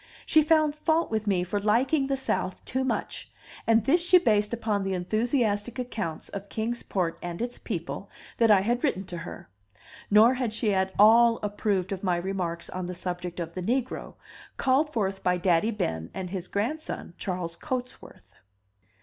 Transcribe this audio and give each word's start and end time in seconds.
She 0.25 0.41
found 0.41 0.75
fault 0.75 1.11
with 1.11 1.27
me 1.27 1.43
for 1.43 1.59
liking 1.59 2.07
the 2.07 2.17
South 2.17 2.65
too 2.65 2.83
much, 2.83 3.31
and 3.67 3.85
this 3.85 4.01
she 4.03 4.17
based 4.17 4.51
upon 4.51 4.81
the 4.81 4.95
enthusiastic 4.95 5.77
accounts 5.77 6.27
of 6.29 6.49
Kings 6.49 6.81
Port 6.81 7.19
and 7.21 7.39
its 7.39 7.59
people 7.59 8.09
that 8.37 8.49
I 8.49 8.61
had 8.61 8.83
written 8.83 9.03
to 9.05 9.17
her; 9.19 9.47
nor 10.09 10.33
had 10.33 10.53
she 10.53 10.73
at 10.73 10.91
all 10.97 11.37
approved 11.43 11.91
of 11.91 12.03
my 12.03 12.17
remarks 12.17 12.67
on 12.67 12.87
the 12.87 12.95
subject 12.95 13.39
of 13.39 13.53
the 13.53 13.61
negro, 13.61 14.15
called 14.57 14.91
forth 14.91 15.21
by 15.21 15.37
Daddy 15.37 15.69
Ben 15.69 16.09
and 16.15 16.31
his 16.31 16.47
grandson 16.47 17.13
Charles 17.19 17.55
Cotesworth. 17.55 18.33